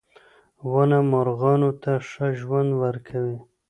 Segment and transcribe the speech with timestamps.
[0.71, 3.37] •ونه مرغانو ته ښه ژوند ورکوي.